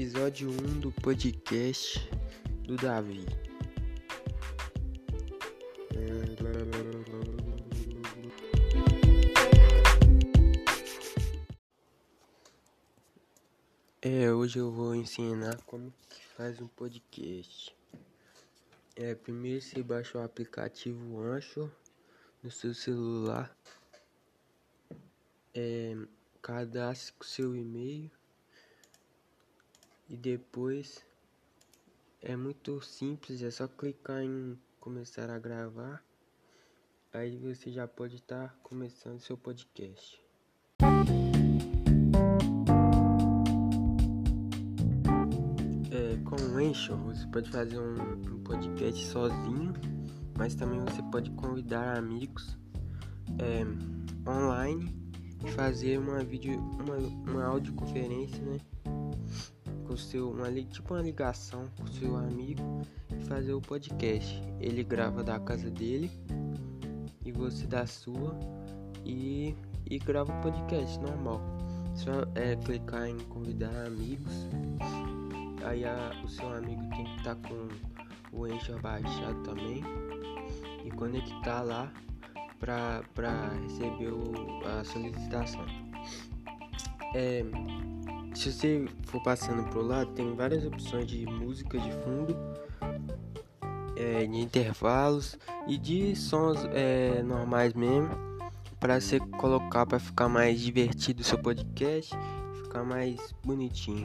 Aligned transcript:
episódio 0.00 0.48
1 0.48 0.78
do 0.78 0.92
podcast 0.92 1.98
do 2.62 2.76
Davi. 2.76 3.26
É, 14.00 14.32
hoje 14.32 14.60
eu 14.60 14.70
vou 14.70 14.94
ensinar 14.94 15.60
como 15.62 15.92
que 16.08 16.24
faz 16.36 16.60
um 16.60 16.68
podcast. 16.68 17.76
É, 18.94 19.16
primeiro 19.16 19.60
você 19.60 19.82
baixa 19.82 20.16
o 20.16 20.22
aplicativo 20.22 21.20
Anchor 21.20 21.68
no 22.40 22.52
seu 22.52 22.72
celular. 22.72 23.52
É, 25.52 25.96
cadastre 26.40 27.26
seu 27.26 27.56
e-mail 27.56 28.08
e 30.08 30.16
depois 30.16 31.04
é 32.22 32.34
muito 32.34 32.80
simples, 32.80 33.42
é 33.42 33.50
só 33.50 33.68
clicar 33.68 34.22
em 34.22 34.58
começar 34.80 35.30
a 35.30 35.38
gravar. 35.38 36.02
Aí 37.12 37.36
você 37.36 37.70
já 37.70 37.86
pode 37.86 38.16
estar 38.16 38.48
tá 38.48 38.54
começando 38.62 39.20
seu 39.20 39.36
podcast. 39.36 40.20
É, 45.90 46.16
com 46.24 46.36
o 46.36 46.56
Anchor 46.56 46.96
você 46.98 47.26
pode 47.26 47.50
fazer 47.50 47.78
um, 47.78 48.02
um, 48.34 48.42
podcast 48.42 49.06
sozinho, 49.06 49.74
mas 50.36 50.54
também 50.54 50.80
você 50.80 51.02
pode 51.10 51.30
convidar 51.32 51.98
amigos 51.98 52.58
é, 53.38 53.64
online 54.28 54.94
e 55.44 55.50
fazer 55.52 55.98
uma 55.98 56.22
vídeo, 56.24 56.58
uma, 56.58 56.96
uma 56.96 57.44
audioconferência, 57.44 58.42
né? 58.42 58.58
Com 59.88 59.96
seu 59.96 60.30
uma 60.30 60.52
tipo 60.52 60.92
uma 60.92 61.02
ligação 61.02 61.66
com 61.78 61.86
seu 61.86 62.14
amigo 62.14 62.82
e 63.10 63.24
fazer 63.24 63.54
o 63.54 63.60
podcast. 63.60 64.40
Ele 64.60 64.84
grava 64.84 65.24
da 65.24 65.40
casa 65.40 65.70
dele 65.70 66.10
e 67.24 67.32
você 67.32 67.66
da 67.66 67.86
sua 67.86 68.38
e 69.04 69.56
e 69.90 69.98
grava 69.98 70.30
o 70.30 70.42
podcast 70.42 71.00
normal. 71.00 71.40
Só 71.94 72.12
é 72.34 72.54
clicar 72.56 73.08
em 73.08 73.18
convidar 73.20 73.86
amigos. 73.86 74.46
Aí 75.64 75.84
a, 75.84 76.12
o 76.22 76.28
seu 76.28 76.52
amigo 76.54 76.82
tem 76.90 77.04
que 77.04 77.16
estar 77.16 77.34
tá 77.34 77.48
com 77.48 78.36
o 78.36 78.44
Anchor 78.44 78.78
baixado 78.82 79.42
também 79.42 79.82
e 80.84 80.90
conectar 80.90 81.62
lá 81.62 81.90
para 82.60 83.02
receber 83.62 84.12
o, 84.12 84.32
a 84.66 84.84
solicitação. 84.84 85.64
É, 87.14 87.42
se 88.34 88.52
você 88.52 88.84
for 89.04 89.22
passando 89.22 89.68
por 89.70 89.84
lá, 89.84 90.04
tem 90.06 90.34
várias 90.34 90.64
opções 90.64 91.06
de 91.06 91.26
música 91.26 91.78
de 91.78 91.90
fundo, 91.90 92.36
é, 93.96 94.26
de 94.26 94.36
intervalos 94.38 95.38
e 95.66 95.76
de 95.76 96.14
sons 96.14 96.58
é, 96.72 97.22
normais 97.22 97.74
mesmo, 97.74 98.10
para 98.78 99.00
você 99.00 99.18
colocar 99.18 99.86
para 99.86 99.98
ficar 99.98 100.28
mais 100.28 100.60
divertido 100.60 101.22
o 101.22 101.24
seu 101.24 101.38
podcast, 101.38 102.14
ficar 102.62 102.84
mais 102.84 103.34
bonitinho. 103.44 104.04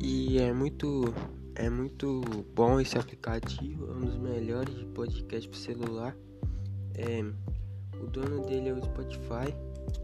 E 0.00 0.38
é 0.38 0.52
muito 0.52 1.14
é 1.56 1.70
muito 1.70 2.20
bom 2.54 2.80
esse 2.80 2.98
aplicativo, 2.98 3.86
é 3.88 3.92
um 3.92 4.00
dos 4.00 4.16
melhores 4.16 4.74
de 4.74 4.84
podcast 4.86 5.48
para 5.48 5.58
celular. 5.58 6.16
É, 6.94 7.22
o 8.00 8.06
dono 8.06 8.44
dele 8.44 8.70
é 8.70 8.72
o 8.72 8.82
Spotify. 8.82 9.54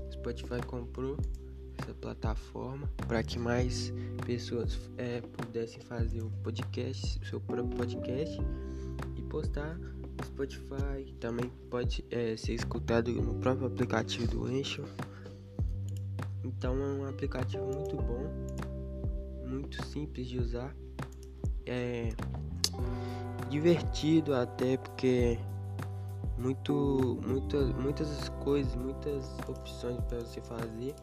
O 0.08 0.12
Spotify 0.12 0.64
comprou 0.64 1.16
essa 1.78 1.92
plataforma 1.94 2.88
para 3.08 3.22
que 3.22 3.38
mais 3.38 3.92
pessoas 4.24 4.78
é, 4.96 5.20
pudessem 5.20 5.80
fazer 5.80 6.22
o 6.22 6.30
podcast, 6.42 7.18
o 7.20 7.26
seu 7.26 7.40
próprio 7.40 7.76
podcast 7.76 8.38
e 9.16 9.22
postar 9.22 9.76
no 9.76 10.24
Spotify. 10.24 11.12
Também 11.18 11.50
pode 11.68 12.04
é, 12.10 12.36
ser 12.36 12.54
escutado 12.54 13.10
no 13.10 13.34
próprio 13.34 13.66
aplicativo 13.66 14.28
do 14.28 14.44
Anchor. 14.44 14.86
Então 16.44 16.74
é 16.74 16.86
um 16.86 17.06
aplicativo 17.06 17.64
muito 17.64 17.96
bom, 17.96 19.46
muito 19.46 19.84
simples 19.86 20.28
de 20.28 20.38
usar 20.38 20.74
é 21.70 22.08
divertido 23.48 24.34
até 24.34 24.76
porque 24.76 25.38
muito, 26.36 27.18
muitas, 27.24 27.72
muitas 27.74 28.28
coisas, 28.42 28.74
muitas 28.74 29.38
opções 29.48 29.98
para 30.08 30.18
você 30.18 30.40
fazer, 30.40 30.94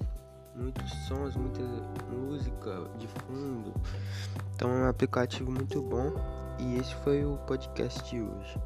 muitos 0.56 0.92
sons, 1.08 1.36
muita 1.36 1.62
música 2.12 2.90
de 2.98 3.08
fundo. 3.08 3.74
Então 4.56 4.70
é 4.70 4.82
um 4.84 4.90
aplicativo 4.90 5.52
muito 5.52 5.82
bom 5.82 6.14
e 6.60 6.78
esse 6.78 6.94
foi 6.96 7.24
o 7.24 7.38
podcast 7.48 8.04
de 8.10 8.22
hoje. 8.22 8.60